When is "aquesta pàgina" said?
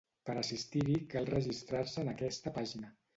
2.15-2.91